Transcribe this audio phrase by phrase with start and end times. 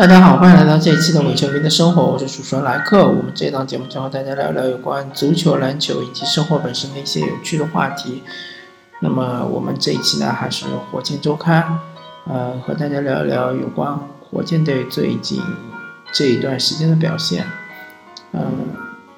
[0.00, 3.06] 大家好，欢迎来到这一期的伪球迷的生活，我是主持人莱克。
[3.06, 8.22] 我们这档节目将和大家聊聊有关足球、篮球以及生活本身的一些有趣的话题。
[9.02, 11.80] 那么我们这一期呢，还是火箭周刊，
[12.26, 15.38] 呃，和大家聊一聊有关火箭队最近
[16.10, 17.44] 这一段时间的表现。
[18.32, 18.40] 嗯，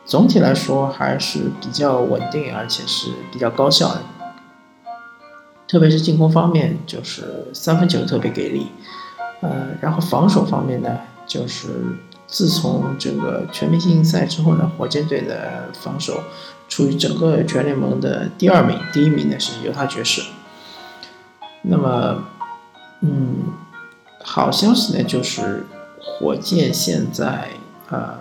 [0.05, 4.03] 总体来说还是比较稳定，而且是比较高效的。
[5.69, 8.67] 特别是进攻方面，就是三分球特别给力。
[9.43, 11.69] 呃，然后防守方面呢，就是
[12.29, 16.23] 自从这个全明星赛之后呢，火箭队的防守
[16.69, 20.23] 处于整个全联盟的第二名，第一名呢是犹他爵士。
[21.63, 22.23] 那么，
[23.01, 23.53] 嗯，
[24.23, 25.67] 好消息呢就是
[26.01, 27.49] 火箭现在
[27.91, 28.15] 呃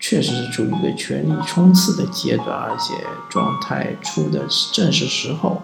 [0.00, 2.94] 确实是处于一个全力冲刺的阶段，而且
[3.30, 4.40] 状态出的
[4.72, 5.62] 正是时候。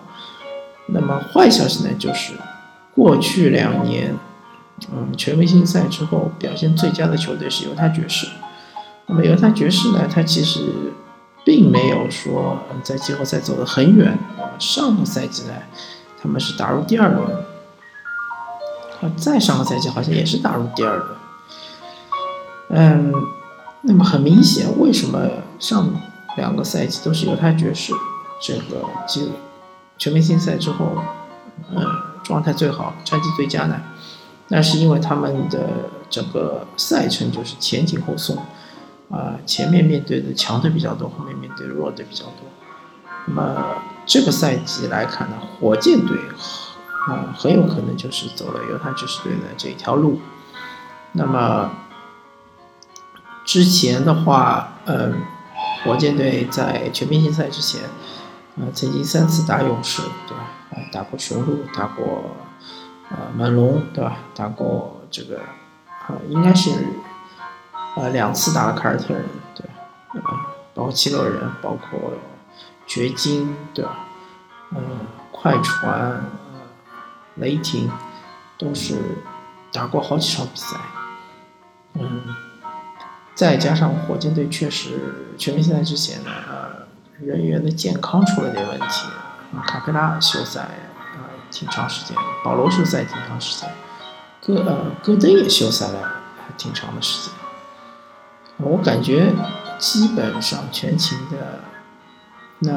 [0.86, 2.34] 那么坏消息呢就是
[2.94, 4.16] 过去两年。
[4.92, 8.26] 嗯，全明星赛之后表现最佳的球队是犹他爵士。
[9.06, 10.60] 那么犹他爵士呢，他其实
[11.44, 14.18] 并没有说在季后赛走得很远。
[14.58, 15.52] 上个赛季呢，
[16.20, 17.26] 他们是打入第二轮，
[19.00, 21.08] 啊，再上个赛季好像也是打入第二轮。
[22.70, 23.12] 嗯，
[23.82, 25.92] 那么很明显，为什么上
[26.36, 27.92] 两个赛季都是犹他爵士
[28.40, 29.32] 这个季
[29.98, 30.96] 全明星赛之后，
[31.70, 31.84] 嗯，
[32.22, 33.80] 状态最好，战绩最佳呢？
[34.52, 38.36] 那是因为他们的整个赛程就是前紧后松，
[39.08, 42.48] 啊，前面面对的强队比较多，后面面对弱队比较多。
[43.26, 43.64] 那么
[44.04, 46.18] 这个赛季来看呢，火箭队
[47.06, 50.20] 啊很有可能就是走了犹他爵士队的这一条路。
[51.12, 51.70] 那么
[53.44, 55.22] 之前的话，嗯，
[55.84, 57.82] 火箭队在全明星赛之前，
[58.56, 60.50] 啊，曾经三次打勇士，对吧？
[60.70, 62.24] 啊，打过雄鹿，打过。
[63.10, 64.18] 呃，猛龙对吧？
[64.36, 65.40] 打过这个，
[66.08, 66.70] 呃，应该是，
[67.96, 69.68] 呃，两次打了凯尔特人，对，
[70.14, 70.20] 呃，
[70.74, 72.12] 包括七六人，包括
[72.86, 74.06] 掘金，对吧？
[74.72, 74.80] 呃，
[75.32, 76.22] 快船，呃，
[77.34, 77.90] 雷霆，
[78.56, 78.94] 都是
[79.72, 80.76] 打过好几场比赛，
[81.94, 82.22] 嗯，
[83.34, 86.86] 再加上火箭队确实全明星赛之前呢，呃，
[87.18, 89.08] 人员的健康出了点问题，
[89.66, 90.68] 卡佩拉休赛。
[91.50, 93.68] 挺长时间，保罗休赛挺长时间，
[94.40, 96.00] 戈呃戈登也休赛了
[96.36, 97.34] 还挺长的时间。
[98.58, 99.32] 我感觉
[99.78, 101.60] 基本上全勤的，
[102.60, 102.72] 那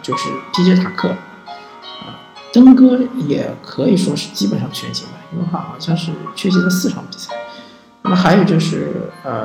[0.00, 0.76] 就是 P.J.
[0.76, 2.14] 塔克，啊，
[2.52, 7.34] 登哥也可以说是基本上全勤吧，因为他好像是缺席了四场比赛。
[8.02, 9.44] 那么还有就是呃，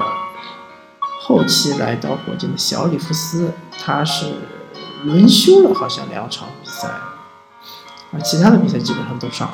[1.21, 3.51] 后期来到火箭的小里弗斯，
[3.83, 4.31] 他是
[5.03, 6.87] 轮休了好像两场比赛。
[8.13, 9.53] 啊，其他的比赛基本上都上了。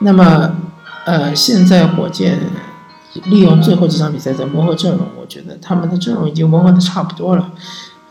[0.00, 0.56] 那么，
[1.04, 2.38] 呃，现在火箭
[3.24, 7.52] 利用最后几场比赛在磨合阵容，我觉得他们的阵容已经磨合的差不多了。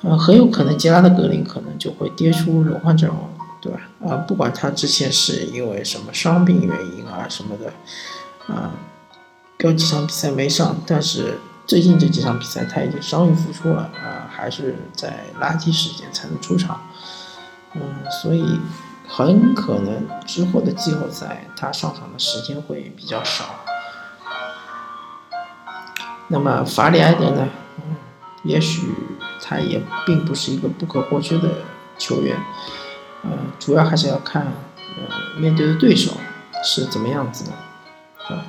[0.01, 3.17] 呃，很有可能杰拉德格林可能就会跌出轮换阵容，
[3.61, 3.79] 对吧？
[4.07, 8.71] 啊，不管他之前是因为什么伤病原因啊什么的，啊，
[9.59, 16.81] 有几场比赛没上，但是最近这几场比赛他已经伤愈复出了，啊，还是在垃圾时间才能出场。
[17.75, 18.59] 嗯，所以
[19.07, 23.45] 很可能之后的季后赛他上场的时间会比较少。
[26.27, 27.47] 那么法里埃德呢？
[27.77, 27.95] 嗯，
[28.43, 28.93] 也许
[29.41, 31.49] 他也并不是一个不可或缺的
[31.97, 32.35] 球员。
[33.23, 34.43] 呃，主要还是要看
[34.97, 36.11] 呃面对的对手
[36.63, 37.51] 是怎么样子的。
[38.35, 38.45] 啊，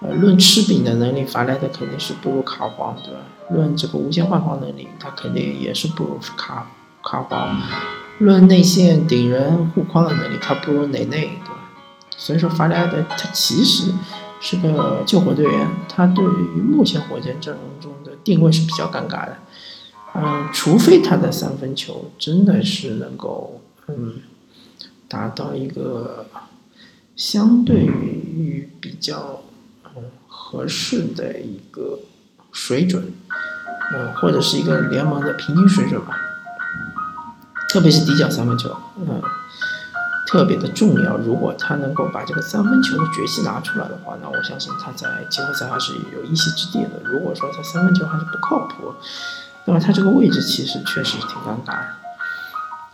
[0.00, 3.20] 呃，论吃饼的能力，法里埃德肯定是不如卡皇，对吧？
[3.50, 6.66] 论这个无限换防能力，他肯定也是不如卡
[7.02, 7.56] 卡皇。
[8.20, 11.70] 论内线顶人护框的能力，他不如内内，对吧？
[12.16, 13.90] 所以说法里埃德他其实
[14.40, 19.38] 是个救火队员，他对于目前火箭阵容中的定位是比较尴尬的。
[20.14, 24.16] 嗯，除非他的三分球真的是能够嗯
[25.08, 26.26] 达到一个
[27.16, 29.42] 相对于比较
[29.96, 32.00] 嗯合适的一个
[32.52, 33.12] 水准，
[33.94, 36.18] 嗯，或者是一个联盟的平均水准吧。
[37.70, 39.22] 特别是底角三分球，嗯，
[40.26, 41.16] 特别的重要。
[41.16, 46.90] 如果他能够把这个三分球的绝技拿出来的话，那我相信他在季后赛还是有一席之地的。
[47.04, 48.92] 如果说他三分球还是不靠谱，
[49.66, 51.78] 那么他这个位置其实确实挺尴尬。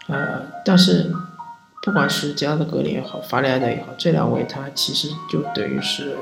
[0.08, 1.10] 呃，但是
[1.82, 6.18] 不管是杰拉德格林也好，法里埃德也好，这两位他其实就等于是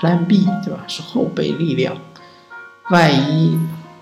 [0.00, 0.80] Plan B，对吧？
[0.88, 1.96] 是后备力量。
[2.90, 3.58] 万一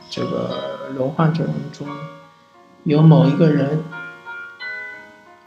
[0.09, 1.89] 这个轮换阵容中，
[2.87, 3.83] 有某一个人，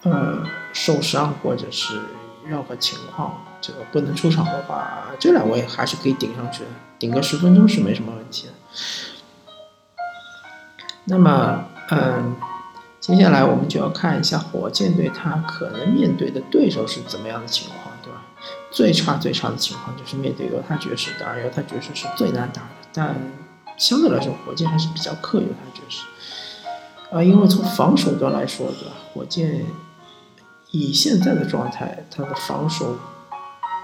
[0.04, 0.44] 呃，
[0.74, 2.02] 受伤或者是
[2.46, 6.70] 任何情况，这个不能出场的话，这两位还是可以顶上去的，
[7.00, 8.54] 顶个十分钟是没什么问题的。
[11.06, 12.36] 那么，嗯，
[13.00, 18.22] 接下来我们就要看一下火箭队他可能面对的对手是怎么样的情况，对吧？
[18.70, 23.16] 最差最差的情况就是面对犹他爵士，当然犹他爵士是最难打的，但
[23.78, 26.04] 相对来说火箭还是比较克犹他爵士。
[27.12, 28.96] 啊，因为从防守端来说，对吧？
[29.14, 29.66] 火箭
[30.72, 32.98] 以现在的状态，他的防守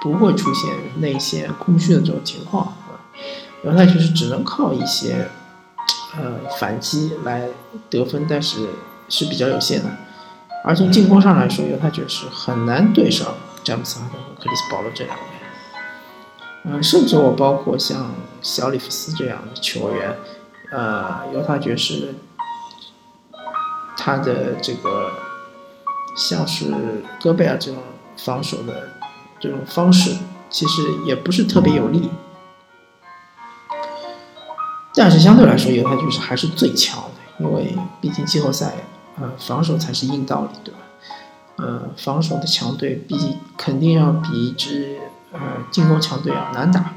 [0.01, 3.01] 不会出现内线空虚的这种情况，啊，
[3.63, 5.27] 犹他爵士只能靠一些。
[6.17, 7.45] 呃，反击来
[7.89, 8.69] 得分，但是
[9.09, 9.89] 是比较有限的。
[10.63, 13.35] 而从进攻上来说，犹他爵士很难对上
[13.65, 15.23] 詹姆斯哈登和克里斯保罗这两位。
[16.63, 20.15] 嗯，甚至我包括像小里弗斯这样的球员，
[20.71, 22.15] 呃，犹他爵士
[24.05, 25.11] 他的这个
[26.15, 26.71] 像是
[27.19, 27.81] 戈贝尔这种
[28.15, 28.87] 防守的
[29.39, 30.15] 这种方式，
[30.47, 32.11] 其实也不是特别有利。
[34.93, 38.75] 但是相对来说，犹他爵士还是最强的，因为毕竟季后赛，
[39.19, 40.79] 呃，防守才是硬道理，对吧？
[41.55, 44.99] 呃，防守的强队，毕竟肯定要比一支
[45.33, 45.39] 呃
[45.71, 46.93] 进攻强队要难打。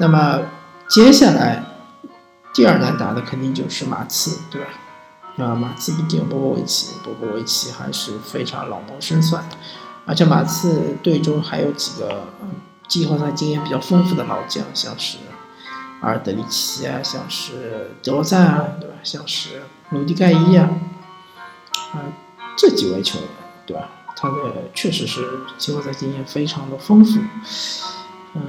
[0.00, 0.40] 那么
[0.88, 1.62] 接下来
[2.52, 4.68] 第二难打的肯定就是马刺，对吧？
[5.40, 9.44] 啊，马刺毕竟有波波维奇，波波维奇还是非常老谋深算，
[10.06, 12.24] 而且马刺队中还有几个
[12.88, 15.18] 季后赛经验比较丰富的老将，像是。
[16.02, 18.96] 阿尔德里奇啊，像是德罗赞啊，对吧？
[19.02, 19.60] 像是
[19.90, 20.70] 鲁迪盖伊啊，
[21.92, 22.00] 啊，
[22.56, 23.28] 这几位球员，
[23.66, 23.90] 对吧？
[24.16, 24.34] 他的
[24.74, 27.20] 确实是季后赛经验非常的丰富，
[28.34, 28.42] 嗯，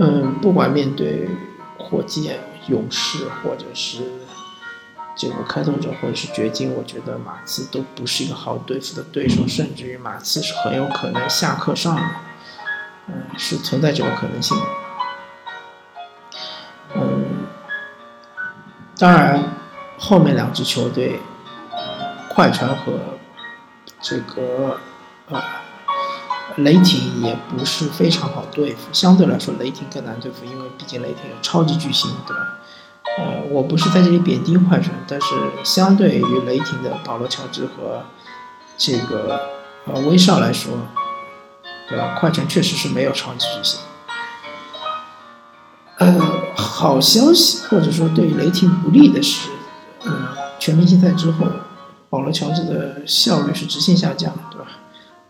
[0.00, 1.30] 嗯，不管面对
[1.78, 4.02] 火箭、勇士，或者是
[5.16, 12.02] 这个开拓者，或者是掘金，我觉得马刺都不是一个好对付的对手，甚至于马刺是很有可能下课上的。
[13.08, 14.56] 嗯，是存在这个可能性。
[16.94, 17.46] 嗯，
[18.98, 19.42] 当然，
[19.98, 21.20] 后面两支球队，
[22.28, 22.92] 快船和
[24.00, 24.78] 这个
[25.28, 25.42] 呃
[26.56, 28.88] 雷霆也不是非常好对付。
[28.92, 32.58] 相对来说，雷霆更难对付，因为毕竟雷霆有超级巨星，对吧？
[33.18, 35.26] 呃，我不是在这里贬低快船，但是
[35.64, 38.02] 相对于雷霆的保罗·乔治和
[38.76, 39.40] 这个
[39.86, 40.72] 呃威少来说。
[41.88, 42.16] 对吧？
[42.18, 43.78] 快船确实是没有超级巨星。
[45.98, 46.20] 呃，
[46.56, 49.50] 好消息或者说对于雷霆不利的是，
[50.02, 50.10] 呃，
[50.58, 51.46] 全明星赛之后，
[52.10, 54.66] 保罗乔治的效率是直线下降，对吧？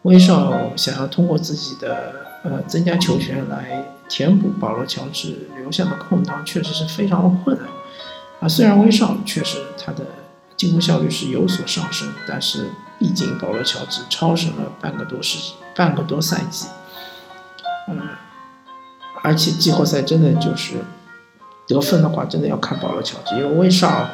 [0.06, 2.14] 威少想要通过自己的
[2.44, 7.66] 呃增加球权来填补保罗乔治留下的空档，确实是非常的困难。
[8.40, 10.04] 啊，虽然威少确实他的
[10.56, 12.70] 进攻效率是有所上升，但是
[13.00, 15.54] 毕竟保罗乔治超神了半个多世。
[15.74, 16.66] 半个多赛季，
[17.88, 18.00] 嗯，
[19.22, 20.76] 而且季后赛真的就是
[21.66, 24.08] 得分的话，真的要看保罗乔治，因为威少，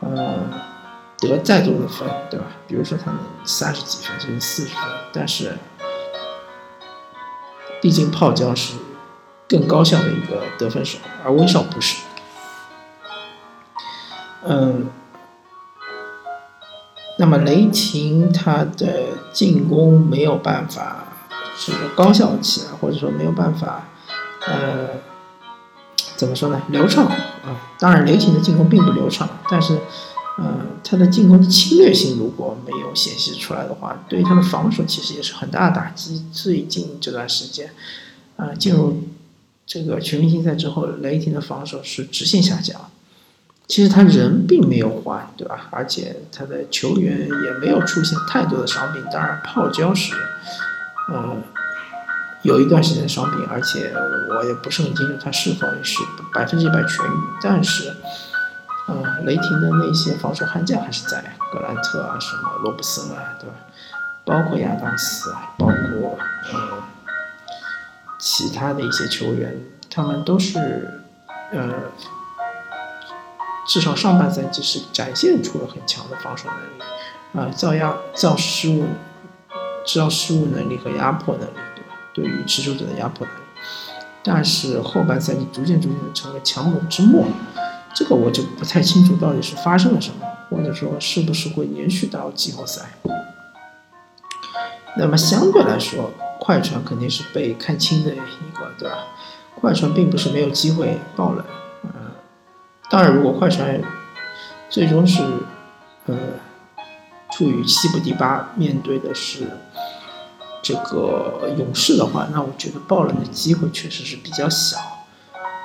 [0.00, 0.44] 嗯，
[1.28, 2.46] 得再多的分，对吧？
[2.66, 5.56] 比如说他能三十几分甚至四十分，但是
[7.80, 8.74] 毕竟泡椒是
[9.48, 12.02] 更高效的一个得分手，而威少不是，
[14.44, 14.90] 嗯。
[17.18, 21.04] 那么雷霆他的进攻没有办法
[21.64, 23.82] 这个高效起来，或者说没有办法，
[24.46, 24.88] 呃，
[26.16, 26.60] 怎么说呢？
[26.68, 27.54] 流畅啊！
[27.78, 29.78] 当然，雷霆的进攻并不流畅，但是，
[30.38, 36.24] 呃，他的进攻的侵略性如果没有显示出来的话，对于他的防守其实也是很大的打击。
[36.32, 37.70] 最近这段时间，
[38.36, 39.02] 啊，进入
[39.66, 42.90] 这个全明星赛之后，雷霆的防守是直线下降。
[43.68, 45.68] 其实他人并没有换，对吧？
[45.70, 49.02] 而且他的球员也没有出现太多的伤病。
[49.12, 50.14] 当然，泡椒是，
[51.10, 51.36] 呃，
[52.42, 53.92] 有一段时间伤病，而且
[54.28, 55.98] 我也不是很清楚他是否是
[56.34, 57.16] 百分之一百痊愈。
[57.42, 57.94] 但是，
[58.88, 61.22] 呃，雷霆的那些防守悍将还是在，
[61.52, 63.54] 格兰特啊，什么罗布森啊，对吧？
[64.24, 66.18] 包括亚当斯啊，包括
[66.52, 66.82] 呃
[68.18, 69.60] 其他的一些球员，
[69.90, 71.02] 他们都是，
[71.52, 71.72] 呃。
[73.64, 78.84] 至少上半赛季是展现出了很强的防守能力，啊，造压、造失误、
[79.86, 81.94] 造失误能力和压迫能力，对吧？
[82.12, 83.40] 对于持球者的压迫能力。
[84.24, 87.24] 但是后半赛季逐渐逐渐的成为强弩之末，
[87.94, 92.82] 这个我就不太清楚到底是发生了什么，或者说是不是会延续到季后赛。
[94.96, 98.18] 那么相对来说，快船肯定是被看轻的一
[98.58, 98.96] 个，对吧？
[99.60, 101.44] 快船并不是没有机会爆冷。
[102.90, 103.80] 当然，如果快船
[104.68, 105.22] 最终是，
[106.06, 106.14] 呃，
[107.30, 109.46] 处于西部第八，面对的是
[110.62, 114.76] 这个勇士的话，那我觉得爆冷的机会确实是比较小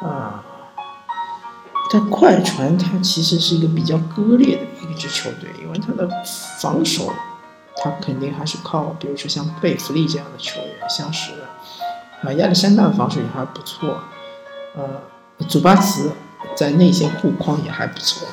[0.01, 0.43] 啊。
[1.89, 6.09] 但快船它其实是一个比较割裂的一支球队，因为它的
[6.59, 7.13] 防守，
[7.77, 11.31] 它肯定还是靠，比如说像贝弗利这样的球员，像是
[12.21, 13.99] 啊亚历山大的防守也还不错，
[14.75, 15.01] 呃，
[15.47, 16.11] 祖巴茨
[16.57, 18.27] 在内线护框也还不错，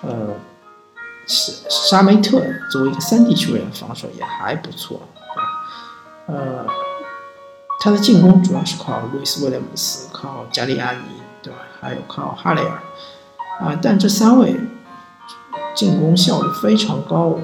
[0.00, 0.34] 呃，
[1.26, 5.02] 沙沙梅特作为一个三 D 球员，防守也还不错，
[6.26, 6.64] 呃，
[7.80, 11.00] 他的进攻主要是靠路易斯威廉姆斯，靠加利亚尼。
[11.42, 11.60] 对吧？
[11.80, 12.82] 还有靠哈雷尔，
[13.60, 14.54] 啊，但这三位
[15.74, 17.38] 进攻效率非常高，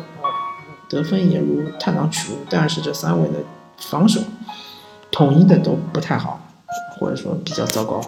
[0.89, 2.45] 得分也如探囊取物。
[2.51, 3.39] 但是这三位的
[3.79, 4.21] 防守
[5.11, 6.41] 统一的都不太好，
[6.99, 8.01] 或者说比较糟糕。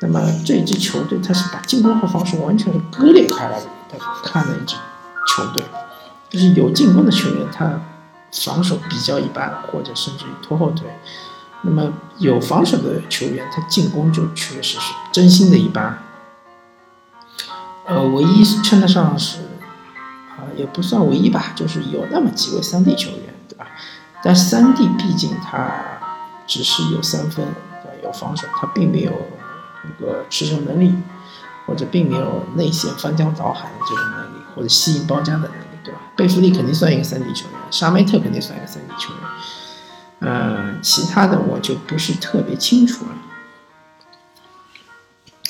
[0.00, 4.74] 那么这支球队它是把进攻和防守完全是割裂开来的看的一支
[5.28, 5.62] 球队，
[6.30, 7.78] 就是有进攻的球员他
[8.32, 10.86] 防守比较一般，或者甚至于拖后腿。
[11.62, 15.98] 那么有防守的球员，他进攻就确实是真心的一般。
[17.86, 19.38] 呃，唯一称得上是，
[20.36, 23.66] 啊，也不算唯一吧，就是有那么几位三 D 球员，对吧？
[24.22, 25.72] 但三 D 毕竟他
[26.46, 27.44] 只是有三分，
[28.02, 29.12] 有防守，他并没有
[29.84, 30.94] 一个持球能力，
[31.66, 36.00] 或者并没有内线翻江倒海的这种能力，或者吸引包夹的能力，对吧？
[36.16, 39.22] 贝弗利肯定算一个三 D 球员，沙梅特肯定算一个三 D 球员。
[40.24, 43.10] 嗯，其他的我就不是特别清楚了。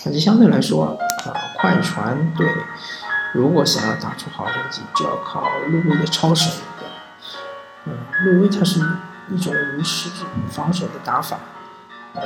[0.02, 2.48] 反正相对来说，啊，快船队
[3.34, 6.50] 如果想要打出好成绩，就要靠路威的超神。
[7.84, 7.92] 嗯，
[8.24, 8.80] 路威他是
[9.30, 11.38] 一种无实质防守的打法，
[12.14, 12.22] 呃，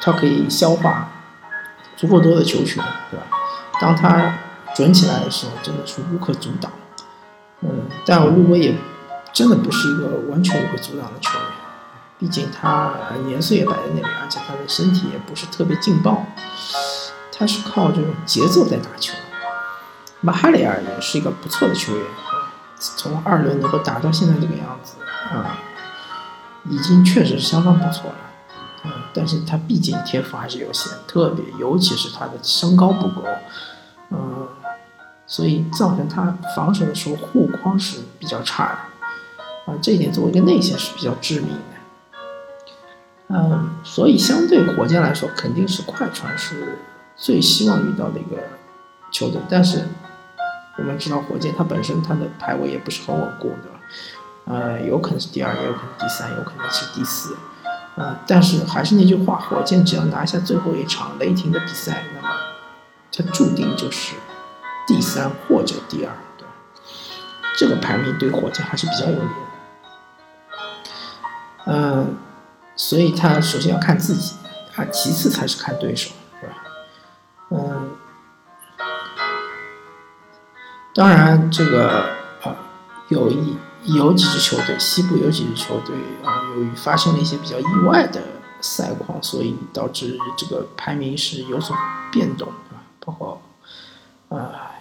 [0.00, 1.08] 他可以消化
[1.96, 3.26] 足够多的球权，对吧？
[3.80, 4.38] 当他
[4.74, 6.70] 准起来的时候，真的是无可阻挡。
[7.60, 8.74] 嗯，但路威也
[9.32, 11.48] 真的不是一个完全无可阻挡的球员。
[12.22, 12.94] 毕竟他
[13.26, 16.24] 年岁也摆在那里，而且他的身体也不是特别劲爆，
[17.36, 19.12] 他是靠这种节奏在打球。
[20.20, 22.04] 马哈里尔也是一个不错的球员，
[22.78, 24.98] 从二轮能够打到现在这个样子
[25.34, 25.58] 啊，
[26.70, 28.16] 已经确实是相当不错了。
[28.84, 33.24] 嗯，但是他毕竟天赋还是有限，特别尤其是他的身高不够，
[34.10, 34.46] 嗯，
[35.26, 38.66] 所以造成他防守的时候护框是比较差
[39.66, 41.71] 的，啊，这一点作为一个内线是比较致命的。
[43.34, 46.78] 嗯，所以相对火箭来说，肯定是快船是
[47.16, 48.36] 最希望遇到的一个
[49.10, 49.40] 球队。
[49.48, 49.88] 但是
[50.76, 53.80] 我们知道，火箭它本身它的排位也不是很稳固，对吧？
[54.44, 57.34] 呃，有可能是第二，也有可能第三，有可能是第四。
[57.94, 62.28] 呃，但是还是那句话，火箭只要拿下最后一场雷霆的比赛，那么
[63.10, 64.14] 它注定就是
[64.86, 66.52] 第三或者第二，对吧？
[67.56, 69.26] 这个排名对火箭还是比较有利的。
[71.64, 72.16] 嗯。
[72.74, 74.34] 所以他首先要看自己，
[74.74, 76.10] 啊，其次才是看对手，
[76.40, 76.54] 是吧？
[77.50, 77.90] 嗯，
[80.94, 82.06] 当然这个
[82.42, 82.56] 啊，
[83.08, 88.22] 有一有几支球队，西部有几支球队啊，由于发生了一些比较意外的
[88.62, 91.76] 赛况，所以导致这个排名是有所
[92.10, 92.82] 变动，对吧？
[93.00, 93.42] 包括
[94.30, 94.72] 啊，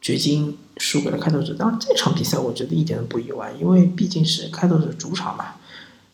[0.00, 5.56] 掘金输给了开拓者，当然这场比赛我觉得一点都不意外，因为毕竟是开拓者主场嘛，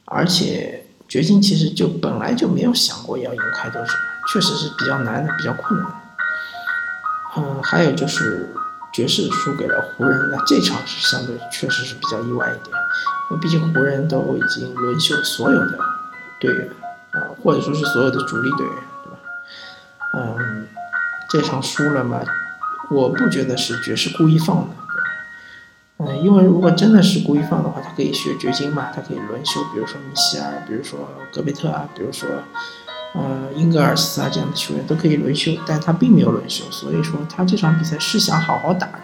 [0.07, 0.86] 而且。
[1.09, 3.93] 掘金其实就本来就没有想过要赢开拓者，
[4.33, 5.89] 确实是比较难的，比较困难。
[7.37, 8.55] 嗯，还有就是
[8.93, 12.77] 爵士输给了湖人，那这场是相对确实是比较意外一点，
[13.31, 15.79] 因为毕竟湖人都已经轮休所有的
[16.41, 16.69] 队员，
[17.13, 19.19] 啊，或者说是所有的主力队员，对吧？
[20.15, 20.67] 嗯，
[21.31, 22.21] 这场输了嘛，
[22.91, 24.86] 我不觉得是爵士故意放的。
[25.99, 30.99] 嗯，因为如果真的是故意放的话，他可以学掘金嘛，他可以轮休，比如说米歇尔，比如说
[31.33, 32.29] 戈贝特啊，比如说，
[33.15, 39.00] 呃，英格尔斯啊这样的球员都可以轮休，但他并没有轮休，所以说他这场比赛是想好好打的，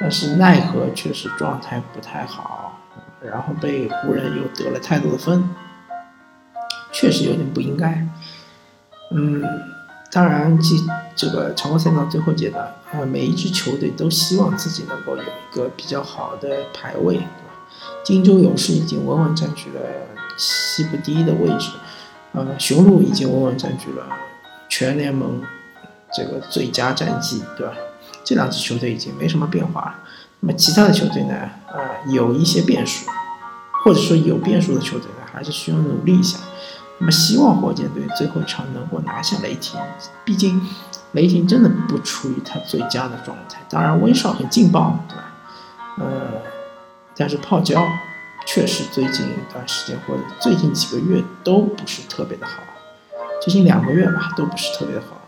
[0.00, 2.78] 但是奈何确实状态不太好，
[3.20, 5.48] 然后被湖人又得了太多的分，
[6.92, 8.06] 确实有点不应该，
[9.10, 9.42] 嗯。
[10.14, 10.76] 当然，这
[11.14, 17.28] 这个常规赛到最后阶段，啊，每一支球队都希望自己能够有一个比较好的排位，对吧？
[18.04, 19.80] 金州勇士已经稳稳占据了
[20.36, 21.70] 西部第一的位置，
[22.32, 24.06] 呃，雄鹿已经稳稳占据了
[24.68, 25.42] 全联盟
[26.14, 27.74] 这个最佳战绩，对吧？
[28.24, 29.94] 这两支球队已经没什么变化了。
[30.40, 31.34] 那么其他的球队呢？
[31.68, 33.06] 呃，有一些变数，
[33.84, 36.38] 或者说有变数的球队呢，还是需要努力一下。
[36.98, 39.80] 那么希望火箭队最后一场能够拿下雷霆，
[40.24, 40.60] 毕竟
[41.12, 43.60] 雷霆真的不处于他最佳的状态。
[43.70, 45.24] 当然，威少很劲爆，对吧？
[45.98, 46.40] 呃，
[47.16, 47.82] 但是泡椒
[48.46, 52.62] 确实最近一段时间或者最近几个月都不是特别的好，
[53.40, 55.18] 最近两个月吧都不是特别的好。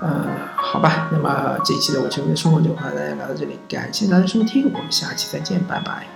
[0.00, 6.15] 呃，好吧，那么这一期的我球迷的生活就和大家聊到这里，感谢大家收听，我们下期再见，拜拜。